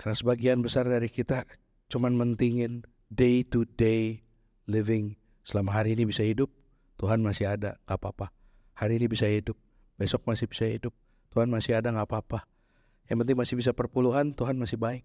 [0.00, 1.44] Karena sebagian besar dari kita
[1.92, 4.24] cuman mentingin day to day
[4.64, 5.20] living.
[5.44, 6.48] Selama hari ini bisa hidup,
[6.96, 8.32] Tuhan masih ada, gak apa-apa.
[8.80, 9.60] Hari ini bisa hidup,
[10.00, 10.96] besok masih bisa hidup,
[11.28, 12.48] Tuhan masih ada, gak apa-apa.
[13.12, 15.04] Yang penting masih bisa perpuluhan, Tuhan masih baik.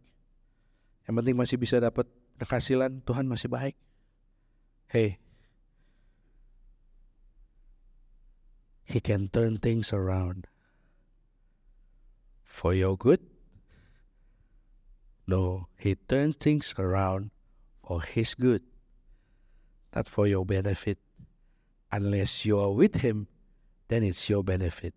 [1.12, 2.08] Yang penting masih bisa dapat
[2.40, 3.76] penghasilan, Tuhan masih baik.
[4.88, 5.20] Hey,
[8.86, 10.46] He can turn things around
[12.46, 13.35] for your good.
[15.26, 17.34] No, He turns things around
[17.82, 18.62] for His good,
[19.94, 21.02] not for your benefit.
[21.90, 23.26] Unless you are with Him,
[23.90, 24.94] then it's your benefit.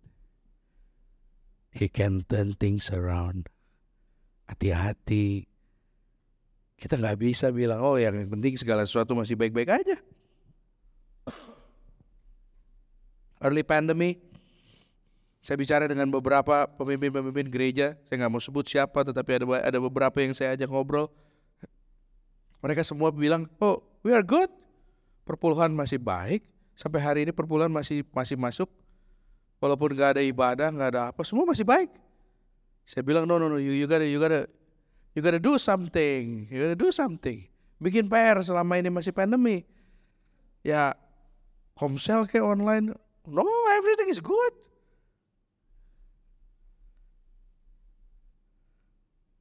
[1.73, 3.49] He can turn things around.
[4.49, 5.45] Hati-hati.
[6.77, 9.97] Kita nggak bisa bilang, oh yang penting segala sesuatu masih baik-baik aja.
[13.39, 14.28] Early pandemic,
[15.39, 20.19] saya bicara dengan beberapa pemimpin-pemimpin gereja, saya nggak mau sebut siapa, tetapi ada ada beberapa
[20.19, 21.07] yang saya ajak ngobrol.
[22.59, 24.51] Mereka semua bilang, oh we are good,
[25.23, 26.43] perpuluhan masih baik,
[26.75, 28.67] sampai hari ini perpuluhan masih masih masuk,
[29.59, 31.91] Walaupun gak ada ibadah, gak ada apa, semua masih baik.
[32.87, 34.47] Saya bilang, no, no, no, you, you gotta, you gotta,
[35.11, 37.43] you gotta do something, you gotta do something.
[37.83, 39.67] Bikin PR selama ini masih pandemi.
[40.63, 40.95] Ya,
[41.99, 42.95] sale kayak online.
[43.27, 43.43] No,
[43.75, 44.55] everything is good.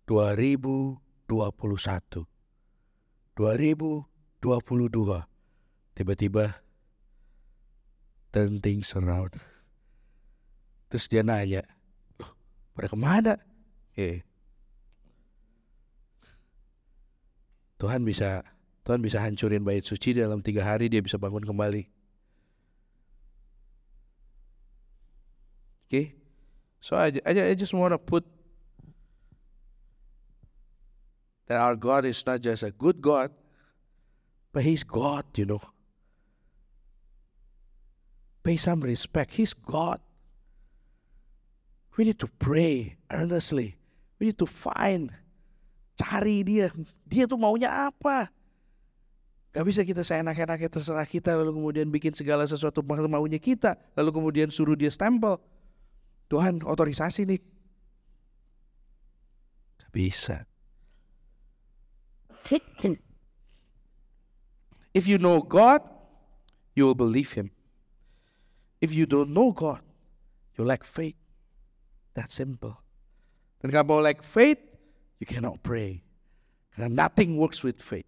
[0.09, 2.25] 2021.
[3.37, 4.01] 2022.
[5.93, 6.65] Tiba-tiba
[8.33, 9.37] turn things around.
[10.89, 11.69] Terus dia nanya,
[12.17, 12.33] loh
[12.73, 13.37] pada ke mana?
[13.93, 14.25] yeah.
[17.77, 18.43] Tuhan bisa
[18.89, 21.85] Tuhan bisa hancurin bait suci dalam tiga hari dia bisa bangun kembali.
[25.89, 26.07] Oke, okay?
[26.81, 28.25] so I, I, I just wanna put
[31.49, 33.33] that our God is not just a good God,
[34.53, 35.65] but He's God, you know.
[38.45, 39.37] Pay some respect.
[39.37, 40.01] He's God.
[41.97, 43.77] We need to pray earnestly.
[44.17, 45.13] We need to find,
[45.99, 46.71] cari dia.
[47.05, 48.31] Dia tuh maunya apa?
[49.53, 53.77] Gak bisa kita seenak-enaknya terserah kita lalu kemudian bikin segala sesuatu maunya kita.
[53.99, 55.37] Lalu kemudian suruh dia stempel.
[56.33, 57.41] Tuhan otorisasi nih.
[59.83, 60.48] Gak bisa.
[64.95, 65.83] If you know God,
[66.75, 67.51] you will believe Him.
[68.81, 69.81] If you don't know God,
[70.57, 71.17] you lack faith.
[72.15, 72.79] That simple.
[73.61, 74.59] Dan kalau lack faith,
[75.19, 76.03] you cannot pray.
[76.75, 78.07] Karena nothing works with faith.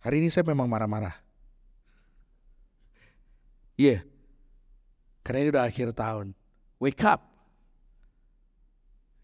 [0.00, 1.12] Hari ini saya memang marah-marah.
[3.76, 4.00] Iya.
[4.00, 4.09] Yeah.
[5.20, 6.32] Karena ini udah akhir tahun.
[6.80, 7.20] Wake up.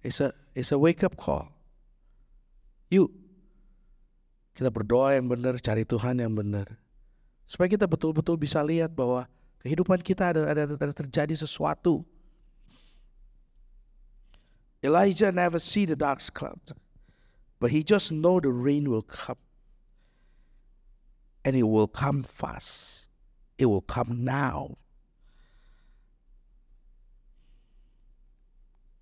[0.05, 1.51] It's a it's a wake up call.
[2.93, 3.11] Yuk.
[4.57, 6.81] Kita berdoa yang benar, cari Tuhan yang benar.
[7.45, 9.29] Supaya kita betul-betul bisa lihat bahwa
[9.61, 12.01] kehidupan kita ada, ada, ada terjadi sesuatu.
[14.81, 16.73] Elijah never see the dark cloud,
[17.59, 19.41] but he just know the rain will come
[21.45, 23.07] and it will come fast.
[23.59, 24.79] It will come now.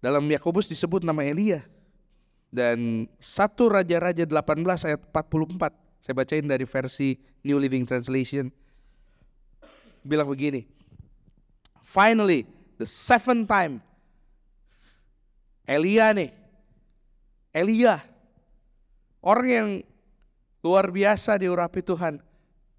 [0.05, 1.64] Dalam Yakobus disebut nama Elia.
[2.53, 5.73] Dan satu Raja-Raja 18 ayat 44.
[6.05, 8.53] Saya bacain dari versi New Living Translation.
[10.05, 10.69] Bilang begini.
[11.81, 12.45] Finally,
[12.77, 13.81] the seventh time.
[15.64, 16.37] Elia nih.
[17.57, 18.05] Elia.
[19.25, 19.69] Orang yang
[20.61, 22.21] luar biasa diurapi Tuhan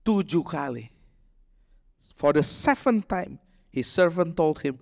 [0.06, 0.94] tujuh kali.
[2.14, 3.42] For the seventh time,
[3.74, 4.78] his servant told him,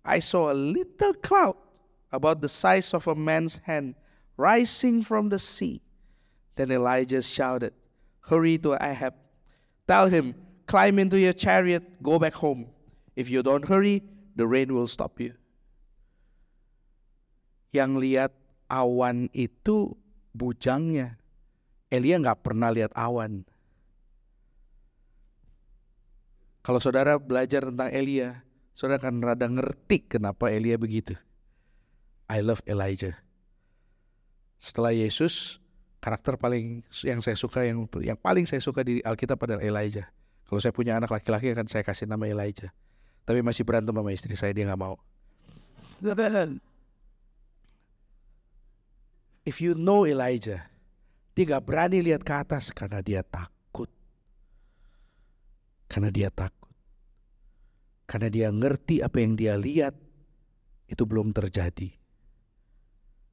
[0.00, 1.65] I saw a little cloud
[2.12, 3.94] about the size of a man's hand
[4.36, 5.82] rising from the sea.
[6.56, 7.72] Then Elijah shouted,
[8.26, 9.14] Hurry to Ahab.
[9.86, 10.34] Tell him,
[10.66, 12.66] climb into your chariot, go back home.
[13.14, 14.02] If you don't hurry,
[14.34, 15.32] the rain will stop you.
[17.70, 18.32] Yang lihat
[18.66, 19.94] awan itu
[20.34, 21.16] bujangnya.
[21.86, 23.46] Elia nggak pernah lihat awan.
[26.66, 28.42] Kalau saudara belajar tentang Elia,
[28.74, 31.14] saudara akan rada ngerti kenapa Elia begitu.
[32.26, 33.14] I love Elijah.
[34.58, 35.62] Setelah Yesus,
[36.02, 40.10] karakter paling yang saya suka yang yang paling saya suka di Alkitab adalah Elijah.
[40.46, 42.70] Kalau saya punya anak laki-laki akan saya kasih nama Elijah.
[43.26, 44.94] Tapi masih berantem sama istri saya dia nggak mau.
[49.46, 50.66] If you know Elijah,
[51.34, 53.90] dia nggak berani lihat ke atas karena dia takut.
[55.86, 56.74] Karena dia takut.
[58.06, 59.94] Karena dia ngerti apa yang dia lihat
[60.86, 61.90] itu belum terjadi.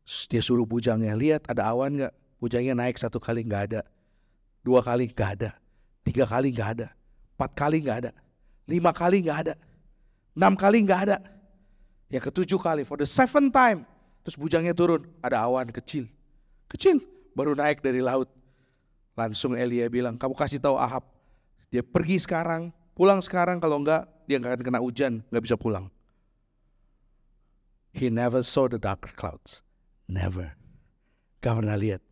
[0.04, 2.14] Dia suruh bujangnya, lihat ada awan gak?
[2.44, 3.82] Bujangnya naik satu kali gak ada.
[4.60, 5.56] Dua kali gak ada.
[6.04, 6.88] Tiga kali gak ada.
[7.40, 8.12] Empat kali gak ada.
[8.68, 9.54] Lima kali gak ada.
[10.36, 11.18] Enam kali gak ada.
[12.12, 13.88] Yang ketujuh kali, for the seventh time.
[14.28, 16.06] Terus bujangnya turun, ada awan kecil.
[16.68, 17.02] Kecil,
[17.34, 18.28] baru naik dari laut.
[19.18, 21.06] Langsung Elia bilang, kamu kasih tahu Ahab,
[21.74, 25.90] dia pergi sekarang, pulang sekarang kalau enggak dia nggak akan kena hujan, nggak bisa pulang.
[27.98, 29.63] He never saw the dark clouds.
[30.08, 30.54] Never.
[31.40, 32.04] Gak pernah lihat.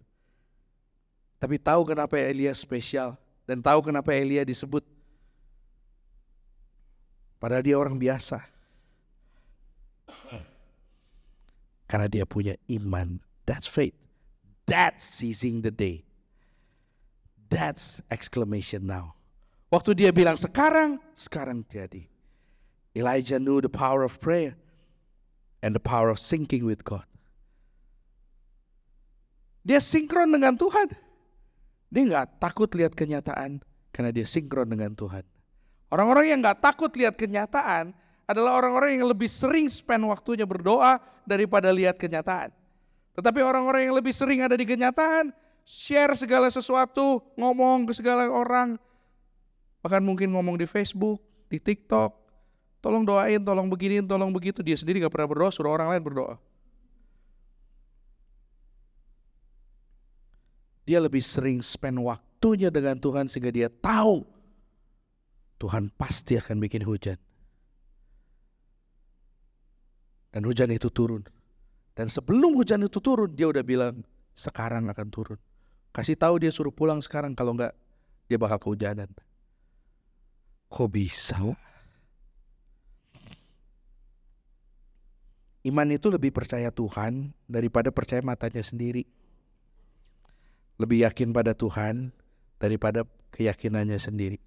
[1.41, 3.17] Tapi tahu kenapa Elia spesial
[3.49, 4.85] dan tahu kenapa Elia disebut.
[7.41, 8.45] Padahal dia orang biasa.
[11.89, 13.17] Karena dia punya iman.
[13.49, 13.97] That's faith.
[14.69, 16.05] That's seizing the day.
[17.51, 19.17] That's exclamation now.
[19.67, 22.07] Waktu dia bilang sekarang, sekarang jadi.
[22.95, 24.55] Elijah knew the power of prayer
[25.59, 27.07] and the power of syncing with God.
[29.62, 30.89] Dia sinkron dengan Tuhan.
[31.91, 35.22] Dia nggak takut lihat kenyataan karena dia sinkron dengan Tuhan.
[35.91, 37.91] Orang-orang yang nggak takut lihat kenyataan
[38.24, 42.49] adalah orang-orang yang lebih sering spend waktunya berdoa daripada lihat kenyataan.
[43.12, 45.36] Tetapi orang-orang yang lebih sering ada di kenyataan,
[45.68, 48.80] share segala sesuatu, ngomong ke segala orang,
[49.84, 51.20] bahkan mungkin ngomong di Facebook,
[51.51, 52.16] di TikTok,
[52.80, 54.64] tolong doain, tolong beginiin, tolong begitu.
[54.64, 56.39] Dia sendiri gak pernah berdoa, suruh orang lain berdoa.
[60.86, 64.25] Dia lebih sering spend waktunya dengan Tuhan sehingga dia tahu
[65.61, 67.21] Tuhan pasti akan bikin hujan.
[70.34, 71.21] Dan hujan itu turun.
[71.93, 74.01] Dan sebelum hujan itu turun, dia udah bilang,
[74.34, 75.39] sekarang akan turun.
[75.91, 77.75] Kasih tahu dia suruh pulang sekarang, kalau enggak
[78.32, 79.11] dia bakal kehujanan.
[80.71, 81.36] Kok bisa?
[85.61, 89.05] Iman itu lebih percaya Tuhan daripada percaya matanya sendiri.
[90.82, 92.09] Lebih yakin pada Tuhan
[92.57, 94.41] daripada keyakinannya sendiri.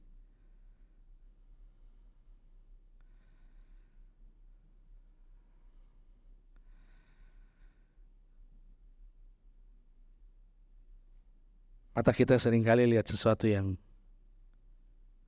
[11.95, 13.79] Mata kita sering kali lihat sesuatu yang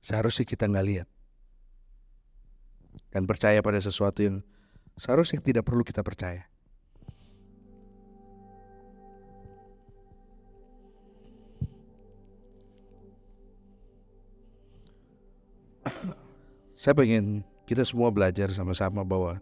[0.03, 1.07] seharusnya kita nggak lihat.
[3.07, 4.43] Dan percaya pada sesuatu yang
[4.99, 6.51] seharusnya tidak perlu kita percaya.
[16.77, 19.41] Saya pengen kita semua belajar sama-sama bahwa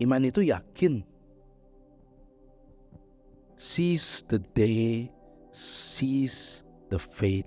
[0.00, 1.04] iman itu yakin
[3.62, 5.06] seize the day,
[5.54, 7.46] seize the faith,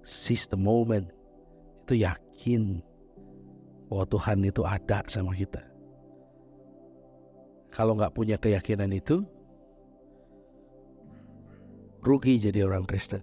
[0.00, 1.12] seize the moment.
[1.84, 2.80] Itu yakin
[3.92, 5.60] bahwa Tuhan itu ada sama kita.
[7.68, 9.20] Kalau nggak punya keyakinan itu,
[12.00, 13.20] rugi jadi orang Kristen.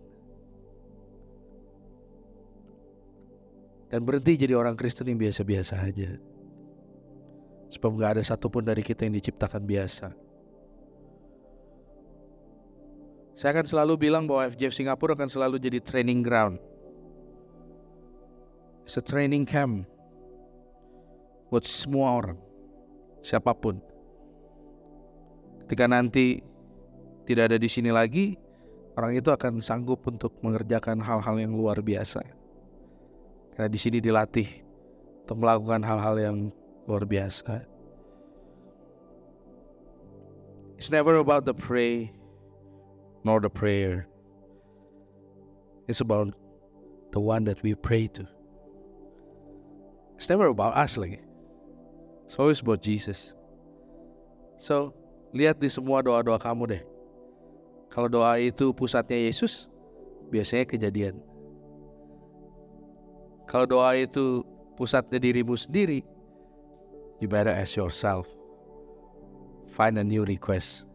[3.96, 6.20] Dan berhenti jadi orang Kristen yang biasa-biasa aja.
[7.72, 10.12] Sebab nggak ada satupun dari kita yang diciptakan biasa.
[13.40, 16.60] Saya akan selalu bilang bahwa FJF Singapura akan selalu jadi training ground.
[18.84, 19.88] It's a training camp
[21.48, 22.40] buat semua orang,
[23.24, 23.80] siapa pun.
[25.64, 26.44] Ketika nanti
[27.24, 28.36] tidak ada di sini lagi,
[29.00, 32.44] orang itu akan sanggup untuk mengerjakan hal-hal yang luar biasa.
[33.56, 34.48] Karena di sini dilatih
[35.24, 36.38] untuk melakukan hal-hal yang
[36.86, 37.64] luar biasa.
[40.76, 42.12] It's never about the pray
[43.24, 44.12] nor the prayer.
[45.88, 46.36] It's about
[47.16, 48.28] the one that we pray to.
[50.20, 51.24] It's never about us lagi.
[52.28, 53.32] It's always about Jesus.
[54.60, 54.92] So,
[55.32, 56.84] lihat di semua doa-doa kamu deh.
[57.88, 59.72] Kalau doa itu pusatnya Yesus,
[60.28, 61.24] biasanya kejadian.
[63.46, 64.42] Kalau doa itu
[64.74, 66.02] pusatnya dirimu sendiri,
[67.22, 68.26] you better ask yourself,
[69.70, 70.86] find a new request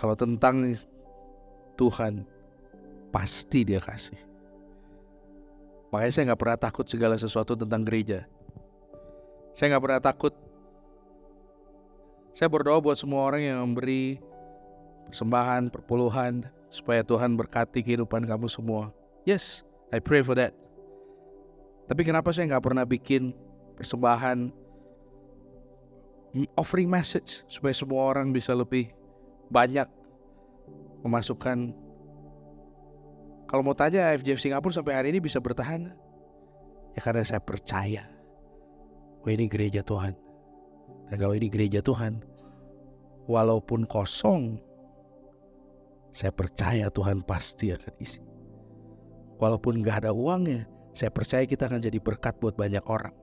[0.00, 0.80] Kalau tentang
[1.76, 2.24] Tuhan,
[3.12, 4.16] pasti dia kasih.
[5.92, 8.24] Makanya saya nggak pernah takut segala sesuatu tentang gereja.
[9.52, 10.32] Saya nggak pernah takut.
[12.32, 14.16] Saya berdoa buat semua orang yang memberi
[15.12, 18.94] persembahan, perpuluhan, supaya Tuhan berkati kehidupan kamu semua.
[19.26, 20.54] Yes, I pray for that.
[21.90, 23.34] Tapi kenapa saya nggak pernah bikin
[23.74, 24.54] persembahan
[26.54, 28.94] offering message supaya semua orang bisa lebih
[29.50, 29.90] banyak
[31.02, 31.74] memasukkan
[33.50, 35.90] kalau mau tanya FJF Singapura sampai hari ini bisa bertahan
[36.94, 38.06] ya karena saya percaya
[39.26, 40.14] oh ini gereja Tuhan
[41.10, 42.22] dan kalau ini gereja Tuhan
[43.26, 44.62] walaupun kosong
[46.10, 48.20] saya percaya Tuhan pasti akan isi
[49.38, 53.14] walaupun gak ada uangnya saya percaya kita akan jadi berkat buat banyak orang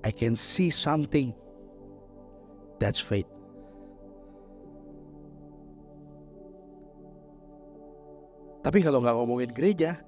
[0.00, 1.36] I can see something
[2.80, 3.28] That's faith.
[8.64, 10.00] Tapi kalau nggak ngomongin gereja,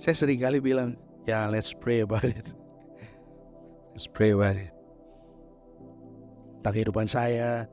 [0.00, 0.96] saya sering kali bilang,
[1.28, 2.48] ya let's pray about it.
[3.94, 4.73] Let's pray about it.
[6.64, 7.68] Tentang kehidupan saya,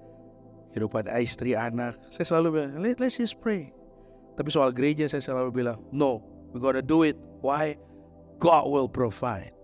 [0.76, 3.72] kehidupan istri, anak, saya selalu bilang, Let, let's just pray.
[4.36, 6.20] Tapi soal gereja saya selalu bilang, no,
[6.52, 7.16] we gotta do it.
[7.40, 7.80] Why?
[8.36, 9.56] God will provide.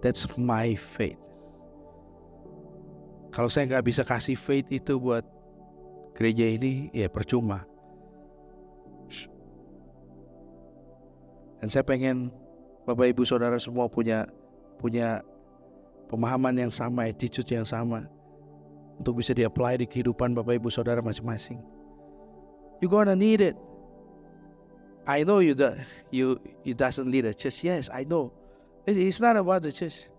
[0.00, 1.20] That's my faith.
[3.36, 5.20] Kalau saya nggak bisa kasih faith itu buat
[6.16, 7.68] gereja ini, ya percuma.
[11.60, 12.32] Dan saya pengen
[12.88, 14.24] Bapak Ibu Saudara semua punya
[14.80, 15.20] punya
[16.08, 18.06] pemahaman yang sama, attitude yang sama
[18.96, 21.60] untuk bisa di-apply di kehidupan Bapak Ibu Saudara masing-masing.
[22.80, 23.56] You gonna need it.
[25.06, 25.70] I know you do,
[26.10, 26.36] you
[26.66, 27.62] you doesn't lead a church.
[27.62, 28.34] Yes, I know.
[28.90, 30.10] It- It's not about the church.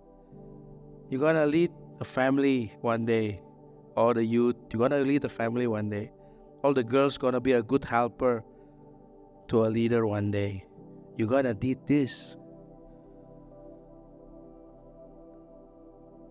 [1.12, 3.44] You're gonna lead a family one day,
[4.00, 4.56] all the youth.
[4.72, 6.12] You're gonna lead a family one day.
[6.64, 8.44] All the girls gonna be a good helper
[9.48, 10.64] to a leader one day.
[11.20, 12.36] You're gonna lead this.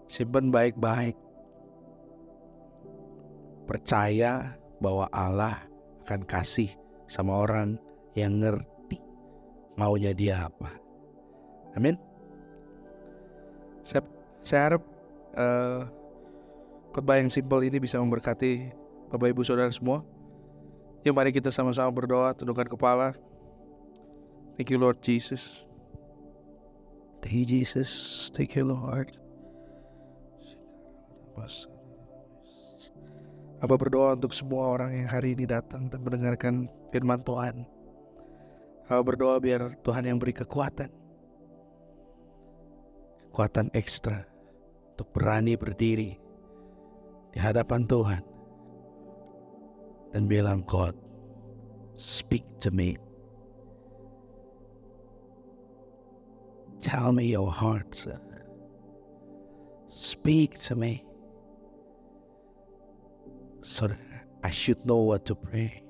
[0.06, 1.18] Simpan baik-baik.
[3.66, 5.66] Percaya bahwa Allah
[6.06, 6.70] akan kasih
[7.10, 7.74] sama orang
[8.14, 9.02] yang ngerti
[9.74, 10.70] maunya dia apa.
[11.74, 11.98] Amin.
[13.82, 14.06] Saya,
[14.46, 14.82] saya harap
[16.94, 18.70] khotbah yang simpel ini bisa memberkati
[19.10, 20.06] Bapak Ibu Saudara semua.
[21.02, 23.14] Yuk mari kita sama-sama berdoa, tundukkan kepala.
[24.54, 25.66] Thank you Lord Jesus.
[27.20, 27.90] Thank you Jesus.
[28.32, 29.25] Thank you Lord.
[33.60, 37.64] Apa berdoa untuk semua orang yang hari ini datang dan mendengarkan firman Tuhan.
[38.86, 40.92] Apa berdoa biar Tuhan yang beri kekuatan.
[43.32, 44.24] Kekuatan ekstra
[44.96, 46.16] untuk berani berdiri
[47.36, 48.24] di hadapan Tuhan
[50.16, 50.96] dan bilang God
[51.92, 52.96] speak to me
[56.80, 58.08] tell me your heart
[59.92, 61.04] speak to me
[63.66, 63.98] that
[64.46, 65.82] I should know what to pray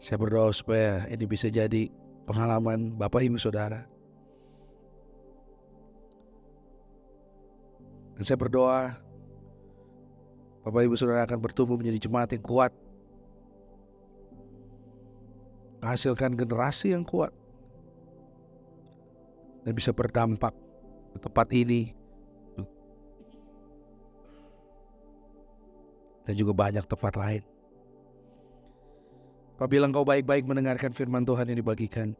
[0.00, 1.92] saya berdoa supaya ini bisa jadi
[2.24, 3.84] pengalaman Bapak Ibu Saudara
[8.18, 8.98] Dan saya berdoa
[10.66, 12.74] Bapak Ibu Saudara akan bertumbuh menjadi jemaat yang kuat.
[15.78, 17.30] Menghasilkan generasi yang kuat.
[19.62, 20.50] Dan bisa berdampak
[21.14, 21.94] ke tempat ini.
[26.28, 27.42] Dan juga banyak tempat lain.
[29.56, 32.12] Apabila engkau baik-baik mendengarkan firman Tuhan yang dibagikan.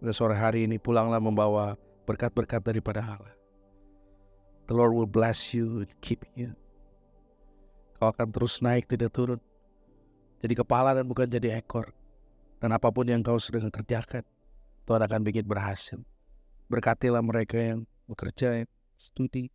[0.00, 1.78] Pada sore hari ini pulanglah membawa
[2.08, 3.36] berkat-berkat daripada Allah.
[4.66, 6.56] The Lord will bless you and keep you.
[8.00, 9.38] Kau akan terus naik tidak turun.
[10.42, 11.92] Jadi kepala dan bukan jadi ekor.
[12.58, 14.24] Dan apa pun yang kau sedang kerjakan,
[14.88, 16.00] Tuhan akan bikin berhasil.
[16.68, 18.64] Berkatilah mereka yang bekerja,
[18.96, 19.52] studi,